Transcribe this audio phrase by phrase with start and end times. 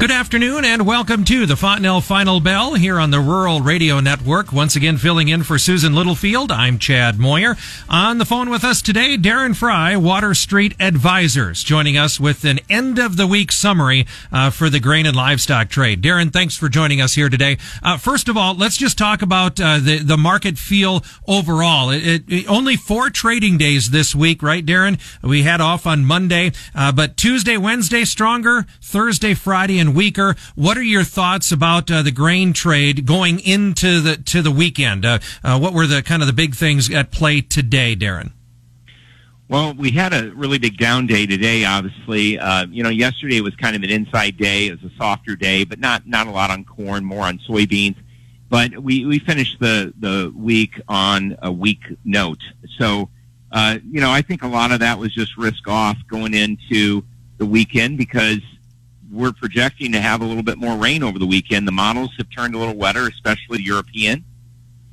[0.00, 4.50] Good afternoon and welcome to the Fontanelle Final Bell here on the Rural Radio Network.
[4.50, 7.54] Once again, filling in for Susan Littlefield, I'm Chad Moyer.
[7.86, 12.60] On the phone with us today, Darren Frye, Water Street Advisors, joining us with an
[12.70, 16.00] end of the week summary uh, for the grain and livestock trade.
[16.00, 17.58] Darren, thanks for joining us here today.
[17.82, 21.90] Uh, first of all, let's just talk about uh, the the market feel overall.
[21.90, 24.98] It, it, it, only four trading days this week, right, Darren?
[25.22, 30.36] We had off on Monday, uh, but Tuesday, Wednesday stronger, Thursday, Friday, and weaker.
[30.54, 35.04] What are your thoughts about uh, the grain trade going into the to the weekend?
[35.04, 38.32] Uh, uh, what were the kind of the big things at play today, Darren?
[39.50, 41.64] Well, we had a really big down day today.
[41.64, 44.68] Obviously, uh, you know, yesterday was kind of an inside day.
[44.68, 47.96] It was a softer day, but not not a lot on corn, more on soybeans.
[48.48, 52.38] But we we finished the the week on a weak note.
[52.78, 53.08] So,
[53.50, 57.04] uh, you know, I think a lot of that was just risk off going into
[57.38, 58.40] the weekend because
[59.10, 61.66] we're projecting to have a little bit more rain over the weekend.
[61.66, 64.24] The models have turned a little wetter, especially European.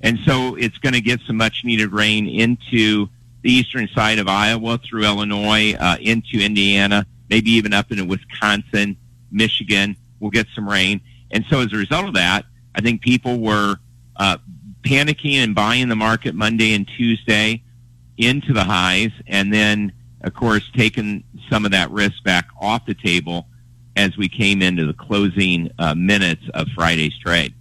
[0.02, 3.08] And so it's going to get some much needed rain into
[3.44, 8.98] the eastern side of Iowa through Illinois, uh, into Indiana, maybe even up into Wisconsin,
[9.32, 9.96] Michigan.
[10.20, 11.02] We'll get some rain.
[11.32, 13.78] And so as a result of that, I think people were
[14.16, 14.38] uh,
[14.82, 17.64] panicking and buying the market Monday and Tuesday
[18.18, 19.12] into the highs.
[19.28, 23.48] And then, of course, taking some of that risk back off the table
[23.98, 27.54] as we came into the closing uh, minutes of Friday's trade.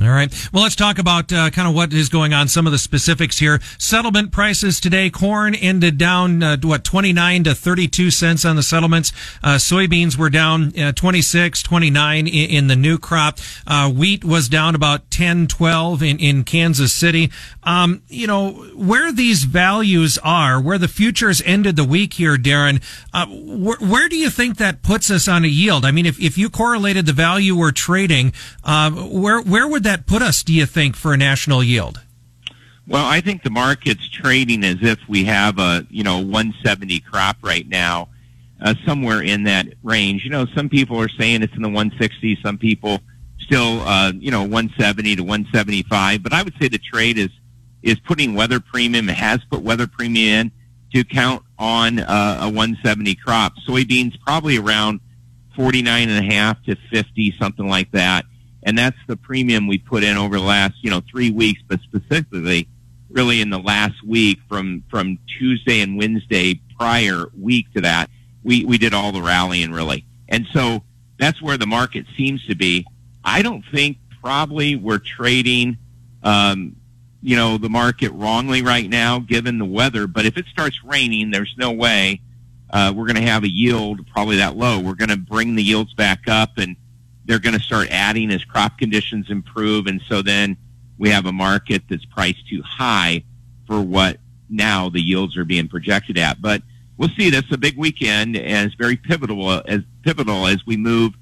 [0.00, 0.32] All right.
[0.52, 2.46] Well, let's talk about uh, kind of what is going on.
[2.46, 3.58] Some of the specifics here.
[3.78, 5.10] Settlement prices today.
[5.10, 9.12] Corn ended down uh, what 29 to 32 cents on the settlements.
[9.42, 13.40] Uh, soybeans were down uh, 26, 29 in, in, the new crop.
[13.66, 17.32] Uh, wheat was down about 10, 12 in in Kansas City.
[17.64, 22.80] Um, you know where these values are, where the futures ended the week here, Darren.
[23.12, 25.84] Uh, wh- where do you think that puts us on a yield?
[25.84, 28.32] I mean, if if you correlated the value we're trading,
[28.64, 32.02] where where would that put us, do you think, for a national yield?
[32.86, 37.38] Well, I think the market's trading as if we have a, you know, 170 crop
[37.42, 38.08] right now,
[38.60, 40.24] uh, somewhere in that range.
[40.24, 43.00] You know, some people are saying it's in the 160, some people
[43.40, 47.30] still, uh, you know, 170 to 175, but I would say the trade is,
[47.82, 50.52] is putting weather premium, it has put weather premium in
[50.94, 53.54] to count on uh, a 170 crop.
[53.66, 55.00] Soybeans probably around
[55.56, 58.26] 49 and a half to 50, something like that
[58.68, 61.80] and that's the premium we put in over the last you know three weeks, but
[61.80, 62.68] specifically
[63.08, 68.10] really in the last week from from Tuesday and Wednesday prior week to that,
[68.44, 70.82] we we did all the rallying really, and so
[71.18, 72.86] that's where the market seems to be.
[73.24, 75.78] I don't think probably we're trading.
[76.22, 76.76] Um,
[77.22, 81.32] you know the market wrongly right now given the weather but if it starts raining
[81.32, 82.20] there's no way
[82.70, 85.62] uh, we're going to have a yield probably that low we're going to bring the
[85.62, 86.76] yields back up and
[87.28, 89.86] they're going to start adding as crop conditions improve.
[89.86, 90.56] And so then
[90.96, 93.22] we have a market that's priced too high
[93.66, 94.16] for what
[94.48, 96.40] now the yields are being projected at.
[96.40, 96.62] But
[96.96, 97.28] we'll see.
[97.28, 101.12] That's a big weekend and it's very pivotal as pivotal as we move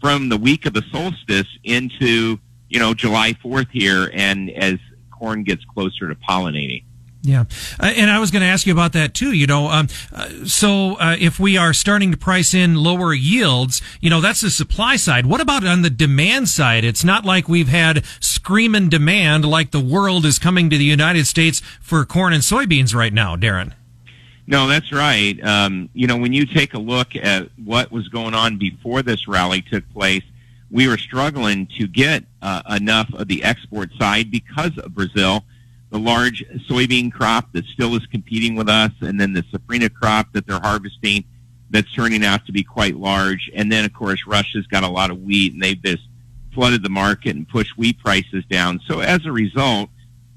[0.00, 2.38] from the week of the solstice into,
[2.68, 4.78] you know, July 4th here and as
[5.10, 6.84] corn gets closer to pollinating.
[7.28, 7.44] Yeah,
[7.78, 9.32] uh, and I was going to ask you about that too.
[9.32, 13.82] You know, um, uh, so uh, if we are starting to price in lower yields,
[14.00, 15.26] you know, that's the supply side.
[15.26, 16.84] What about on the demand side?
[16.84, 21.26] It's not like we've had screaming demand like the world is coming to the United
[21.26, 23.74] States for corn and soybeans right now, Darren.
[24.46, 25.38] No, that's right.
[25.44, 29.28] Um, you know, when you take a look at what was going on before this
[29.28, 30.24] rally took place,
[30.70, 35.44] we were struggling to get uh, enough of the export side because of Brazil
[35.90, 40.32] the large soybean crop that still is competing with us, and then the safrinha crop
[40.32, 41.24] that they're harvesting
[41.70, 43.50] that's turning out to be quite large.
[43.54, 46.02] And then, of course, Russia's got a lot of wheat, and they've just
[46.54, 48.80] flooded the market and pushed wheat prices down.
[48.86, 49.90] So as a result,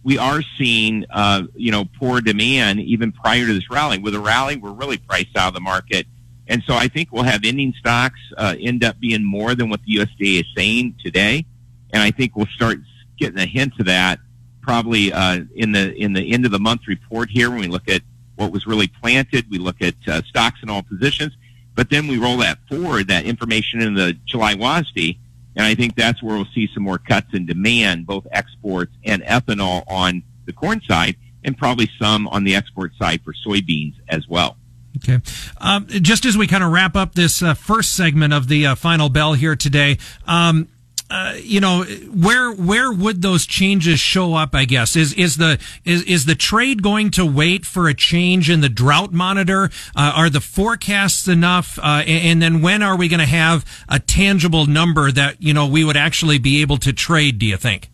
[0.03, 3.97] we are seeing, uh, you know, poor demand even prior to this rally.
[3.97, 6.07] With a rally, we're really priced out of the market.
[6.47, 9.81] And so I think we'll have ending stocks uh, end up being more than what
[9.85, 11.45] the USDA is saying today.
[11.93, 12.79] And I think we'll start
[13.17, 14.19] getting a hint of that
[14.61, 17.89] probably uh, in the in the end of the month report here when we look
[17.89, 18.01] at
[18.35, 19.49] what was really planted.
[19.49, 21.33] We look at uh, stocks in all positions,
[21.75, 25.17] but then we roll that forward, that information in the July WASDE,
[25.55, 29.21] and I think that's where we'll see some more cuts in demand, both exports and
[29.23, 34.27] ethanol on the corn side, and probably some on the export side for soybeans as
[34.27, 34.57] well.
[34.97, 35.19] Okay.
[35.57, 38.75] Um, just as we kind of wrap up this uh, first segment of the uh,
[38.75, 39.97] final bell here today,
[40.27, 40.67] um,
[41.11, 44.55] uh, you know, where where would those changes show up?
[44.55, 48.49] I guess is is the is is the trade going to wait for a change
[48.49, 49.65] in the drought monitor?
[49.93, 51.77] Uh, are the forecasts enough?
[51.79, 55.53] Uh, and, and, then when are we going to have a tangible number that you
[55.53, 57.39] know we would actually be able to trade?
[57.39, 57.89] Do you think?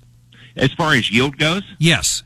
[0.56, 2.22] As far as yield goes, yes.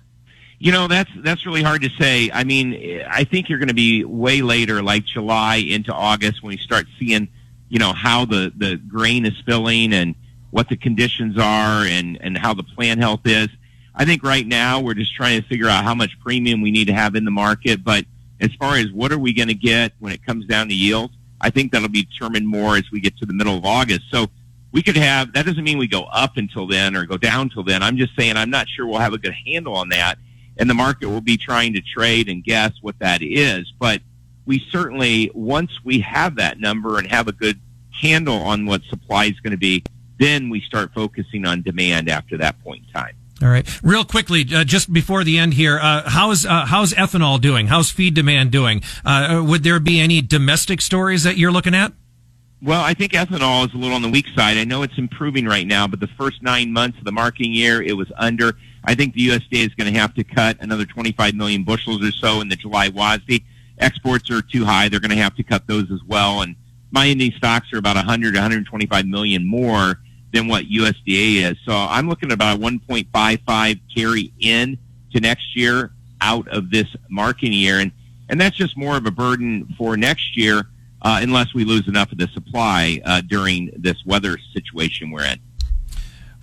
[0.59, 2.29] You know that's that's really hard to say.
[2.33, 6.49] I mean, I think you're going to be way later, like July into August, when
[6.49, 7.29] we start seeing,
[7.69, 10.15] you know, how the the grain is filling and
[10.51, 13.49] what the conditions are and, and how the plant health is.
[13.95, 16.85] I think right now we're just trying to figure out how much premium we need
[16.85, 17.83] to have in the market.
[17.83, 18.05] But
[18.39, 21.13] as far as what are we going to get when it comes down to yields,
[21.41, 24.03] I think that'll be determined more as we get to the middle of August.
[24.11, 24.27] So
[24.71, 27.63] we could have, that doesn't mean we go up until then or go down till
[27.63, 27.83] then.
[27.83, 30.17] I'm just saying I'm not sure we'll have a good handle on that.
[30.57, 33.71] And the market will be trying to trade and guess what that is.
[33.79, 34.01] But
[34.45, 37.59] we certainly, once we have that number and have a good
[37.91, 39.83] handle on what supply is going to be,
[40.21, 43.15] then we start focusing on demand after that point in time.
[43.41, 47.41] All right, real quickly, uh, just before the end here, uh, how's uh, how's ethanol
[47.41, 47.65] doing?
[47.65, 48.83] How's feed demand doing?
[49.03, 51.91] Uh, would there be any domestic stories that you're looking at?
[52.61, 54.57] Well, I think ethanol is a little on the weak side.
[54.57, 57.81] I know it's improving right now, but the first nine months of the marketing year,
[57.81, 58.53] it was under.
[58.83, 62.11] I think the USDA is going to have to cut another 25 million bushels or
[62.11, 63.43] so in the July WASDE.
[63.79, 66.43] Exports are too high; they're going to have to cut those as well.
[66.43, 66.55] And
[66.91, 69.99] my ending stocks are about 100 to 125 million more
[70.33, 71.57] than what USDA is.
[71.65, 74.77] So I'm looking at about 1.55 carry in
[75.13, 75.91] to next year
[76.21, 77.79] out of this marketing year.
[77.79, 77.91] And,
[78.29, 80.63] and that's just more of a burden for next year
[81.01, 85.39] uh, unless we lose enough of the supply uh, during this weather situation we're in.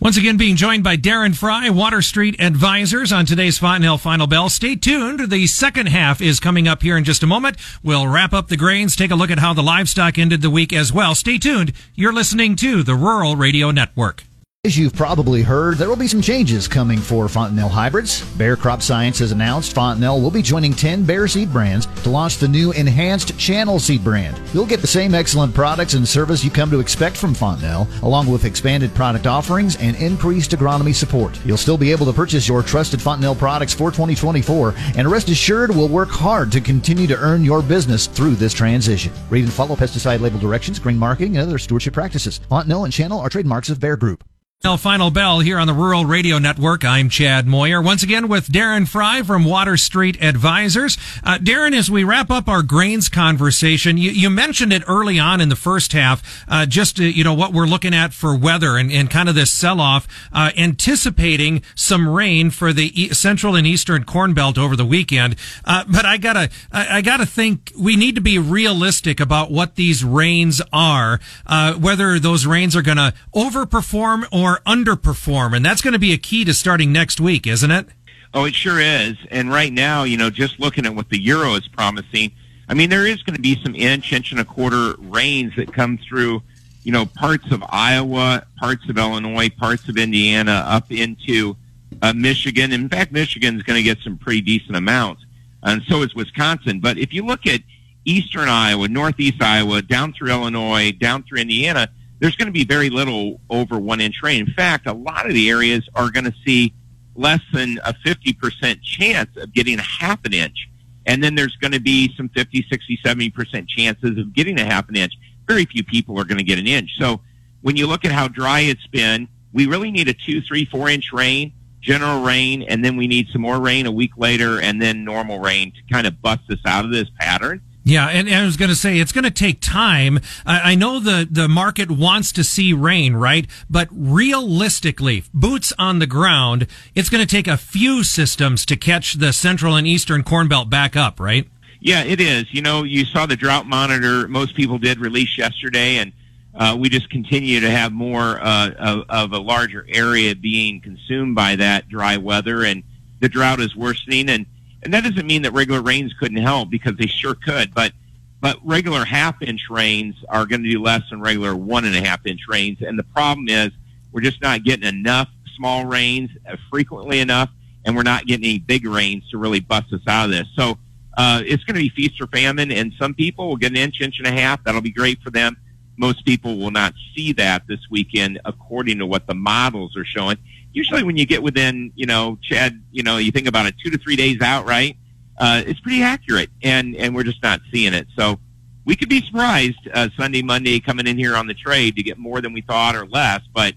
[0.01, 4.49] Once again, being joined by Darren Frye, Water Street Advisors on today's Fontanelle Final Bell.
[4.49, 5.29] Stay tuned.
[5.29, 7.57] The second half is coming up here in just a moment.
[7.83, 10.73] We'll wrap up the grains, take a look at how the livestock ended the week
[10.73, 11.17] as well.
[11.17, 11.73] Stay tuned.
[11.97, 14.23] You're listening to the Rural Radio Network.
[14.65, 18.23] As you've probably heard, there will be some changes coming for Fontanelle hybrids.
[18.37, 22.39] Bayer Crop Science has announced Fontanelle will be joining 10 Bayer seed brands to launch
[22.39, 24.37] the new enhanced channel seed brand.
[24.53, 28.27] You'll get the same excellent products and service you come to expect from Fontanelle, along
[28.27, 31.39] with expanded product offerings and increased agronomy support.
[31.47, 35.71] You'll still be able to purchase your trusted Fontanelle products for 2024, and rest assured
[35.71, 39.13] we'll work hard to continue to earn your business through this transition.
[39.31, 42.41] Read and follow pesticide label directions, green marketing, and other stewardship practices.
[42.51, 44.28] Fontanelle and Channel are trademarks of Bayer Group.
[44.69, 46.85] Final bell here on the Rural Radio Network.
[46.85, 47.81] I'm Chad Moyer.
[47.81, 50.99] Once again with Darren Frye from Water Street Advisors.
[51.23, 55.41] Uh, Darren, as we wrap up our grains conversation, you, you mentioned it early on
[55.41, 58.77] in the first half, uh, just, uh, you know, what we're looking at for weather
[58.77, 63.67] and, and kind of this sell-off, uh, anticipating some rain for the e- central and
[63.67, 65.37] eastern corn belt over the weekend.
[65.65, 69.77] Uh, but I gotta, I, I, gotta think we need to be realistic about what
[69.77, 75.55] these rains are, uh, whether those rains are gonna overperform or or underperform.
[75.55, 77.87] And that's going to be a key to starting next week, isn't it?
[78.33, 79.17] Oh, it sure is.
[79.31, 82.33] And right now, you know, just looking at what the Euro is promising,
[82.69, 85.73] I mean, there is going to be some inch, inch and a quarter rains that
[85.73, 86.43] come through,
[86.83, 91.57] you know, parts of Iowa, parts of Illinois, parts of Indiana, up into
[92.03, 92.73] uh, Michigan.
[92.73, 95.25] In fact, Michigan is going to get some pretty decent amounts,
[95.63, 96.81] and so is Wisconsin.
[96.81, 97.63] But if you look at
[98.05, 101.89] eastern Iowa, northeast Iowa, down through Illinois, down through Indiana,
[102.21, 104.47] there's going to be very little over one inch rain.
[104.47, 106.75] In fact, a lot of the areas are going to see
[107.15, 110.69] less than a 50% chance of getting a half an inch.
[111.07, 114.89] And then there's going to be some 50, 60, 70% chances of getting a half
[114.89, 115.15] an inch.
[115.47, 116.91] Very few people are going to get an inch.
[116.99, 117.21] So
[117.63, 120.89] when you look at how dry it's been, we really need a two, three, four
[120.89, 124.81] inch rain, general rain, and then we need some more rain a week later and
[124.81, 127.63] then normal rain to kind of bust us out of this pattern.
[127.89, 130.21] Yeah, and, and I was going to say it's going to take time.
[130.45, 133.47] I, I, know the the market wants to see rain, right?
[133.71, 139.15] But realistically, boots on the ground, it's going to take a few systems to catch
[139.15, 141.49] the central and eastern corn belt back up, right?
[141.81, 142.53] Yeah, it is.
[142.53, 144.29] You know, you saw the drought monitor.
[144.29, 146.13] Most people did release yesterday, and
[146.55, 151.35] uh, we just continue to have more uh, of, of a larger area being consumed
[151.35, 152.83] by that dry weather, and
[153.21, 154.45] the drought is worsening and
[154.83, 157.93] and that doesn't mean that regular rains couldn't help because they sure could, but
[158.41, 162.01] but regular half inch rains are going to do less than regular one and a
[162.01, 162.79] half inch rains.
[162.81, 163.71] And the problem is
[164.13, 167.51] we're just not getting enough small rains uh, frequently enough,
[167.85, 170.47] and we're not getting any big rains to really bust us out of this.
[170.55, 170.79] So
[171.17, 174.01] uh, it's going to be feast or famine, and some people will get an inch,
[174.01, 174.63] inch and a half.
[174.63, 175.57] That'll be great for them.
[175.99, 180.39] Most people will not see that this weekend according to what the models are showing
[180.73, 183.91] usually when you get within, you know, Chad, you know, you think about it two
[183.91, 184.97] to three days out, right?
[185.37, 188.07] Uh, it's pretty accurate, and and we're just not seeing it.
[188.17, 188.41] So
[188.85, 192.19] we could be surprised uh, Sunday, Monday coming in here on the trade to get
[192.19, 193.75] more than we thought or less, but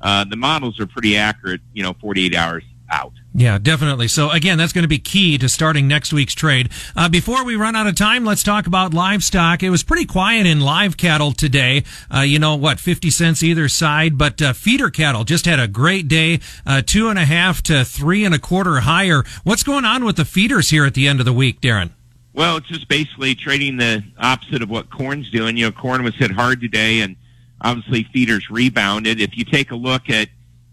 [0.00, 3.12] uh, the models are pretty accurate, you know, 48 hours out.
[3.34, 4.08] Yeah, definitely.
[4.08, 6.70] So again, that's going to be key to starting next week's trade.
[6.94, 9.62] Uh, before we run out of time, let's talk about livestock.
[9.62, 11.84] It was pretty quiet in live cattle today.
[12.14, 15.66] Uh, you know what, 50 cents either side, but uh, feeder cattle just had a
[15.66, 19.24] great day, uh, two and a half to three and a quarter higher.
[19.42, 21.90] What's going on with the feeders here at the end of the week, Darren?
[22.34, 25.56] Well, it's just basically trading the opposite of what corn's doing.
[25.56, 27.16] You know, corn was hit hard today and
[27.60, 29.20] obviously feeders rebounded.
[29.20, 30.28] If you take a look at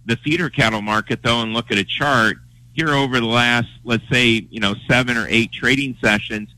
[0.05, 2.37] the feeder cattle market though and look at a chart,
[2.73, 6.49] here over the last, let's say, you know, seven or eight trading sessions,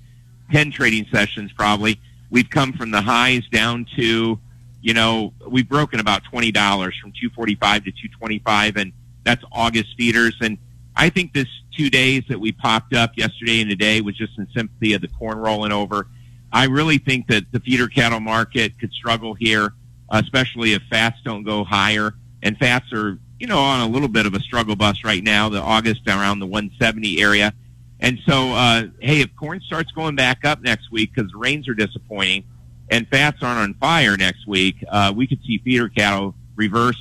[0.52, 4.40] 10 trading sessions probably, we've come from the highs down to,
[4.82, 10.36] you know, we've broken about $20 from 245 to 225 and that's August feeders.
[10.42, 10.58] And
[10.96, 14.48] I think this two days that we popped up yesterday and today was just in
[14.56, 16.08] sympathy of the corn rolling over.
[16.52, 19.74] I really think that the feeder cattle market could struggle here,
[20.10, 22.14] especially if fats don't go higher.
[22.44, 25.50] And fats are you know, on a little bit of a struggle bus right now,
[25.50, 27.54] the August around the 170 area.
[28.00, 31.68] And so, uh, hey, if corn starts going back up next week because the rains
[31.68, 32.46] are disappointing
[32.90, 36.96] and fats aren't on fire next week, uh, we could see feeder cattle reverse,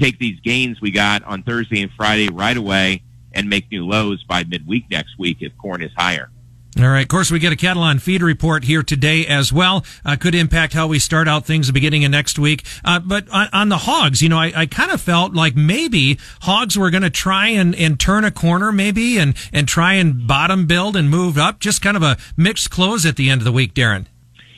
[0.00, 4.24] take these gains we got on Thursday and Friday right away and make new lows
[4.24, 6.30] by midweek next week if corn is higher.
[6.80, 7.02] All right.
[7.02, 9.84] Of course, we get a cattle on feed report here today as well.
[10.06, 12.64] Uh, could impact how we start out things the beginning of next week.
[12.82, 16.18] Uh, but on, on, the hogs, you know, I, I kind of felt like maybe
[16.40, 20.26] hogs were going to try and, and turn a corner maybe and, and try and
[20.26, 21.60] bottom build and move up.
[21.60, 24.06] Just kind of a mixed close at the end of the week, Darren.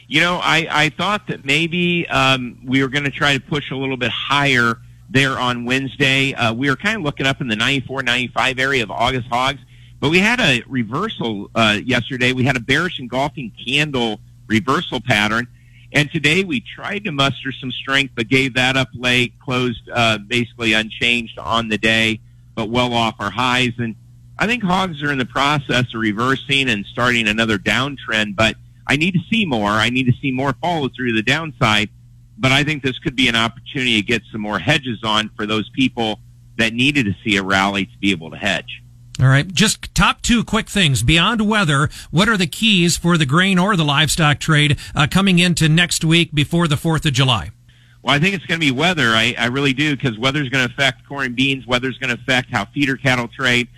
[0.06, 3.72] You know, I, I thought that maybe um, we were going to try to push
[3.72, 4.78] a little bit higher
[5.10, 6.32] there on Wednesday.
[6.32, 9.58] Uh, we were kind of looking up in the 94, 95 area of August hogs
[10.04, 12.34] but we had a reversal uh, yesterday.
[12.34, 15.46] We had a bearish engulfing candle reversal pattern.
[15.94, 20.18] And today we tried to muster some strength, but gave that up late, closed uh,
[20.18, 22.20] basically unchanged on the day,
[22.54, 23.72] but well off our highs.
[23.78, 23.96] And
[24.38, 28.56] I think hogs are in the process of reversing and starting another downtrend, but
[28.86, 29.70] I need to see more.
[29.70, 31.88] I need to see more follow through the downside.
[32.36, 35.46] But I think this could be an opportunity to get some more hedges on for
[35.46, 36.20] those people
[36.58, 38.82] that needed to see a rally to be able to hedge.
[39.20, 39.46] All right.
[39.46, 41.02] Just top two quick things.
[41.02, 45.38] Beyond weather, what are the keys for the grain or the livestock trade uh, coming
[45.38, 47.50] into next week before the 4th of July?
[48.02, 49.10] Well, I think it's going to be weather.
[49.10, 51.66] I, I really do because weather's going to affect corn and beans.
[51.66, 53.68] Weather's going to affect how feeder cattle trade.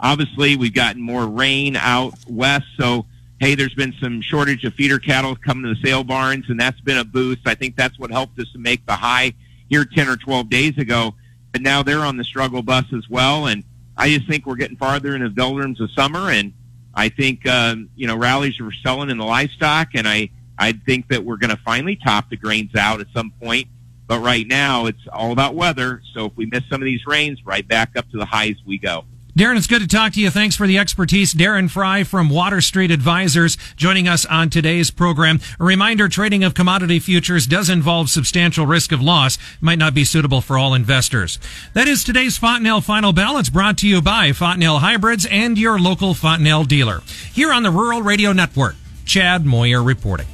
[0.00, 2.66] Obviously, we've gotten more rain out west.
[2.78, 3.06] So,
[3.38, 6.80] hey, there's been some shortage of feeder cattle coming to the sale barns, and that's
[6.80, 7.46] been a boost.
[7.46, 9.34] I think that's what helped us to make the high
[9.68, 11.14] here 10 or 12 days ago.
[11.52, 13.46] But now they're on the struggle bus as well.
[13.46, 13.62] And
[13.96, 16.52] I just think we're getting farther in the doldrums of summer, and
[16.94, 21.08] I think um, you know rallies are selling in the livestock, and I I think
[21.08, 23.68] that we're going to finally top the grains out at some point.
[24.06, 26.00] But right now, it's all about weather.
[26.14, 28.78] So if we miss some of these rains, right back up to the highs we
[28.78, 29.04] go.
[29.36, 30.30] Darren, it's good to talk to you.
[30.30, 31.34] Thanks for the expertise.
[31.34, 35.40] Darren Frye from Water Street Advisors joining us on today's program.
[35.60, 39.36] A reminder, trading of commodity futures does involve substantial risk of loss.
[39.60, 41.38] Might not be suitable for all investors.
[41.74, 46.14] That is today's Fontanelle Final Balance brought to you by Fontanelle Hybrids and your local
[46.14, 47.02] Fontanelle dealer.
[47.34, 50.28] Here on the Rural Radio Network, Chad Moyer reporting.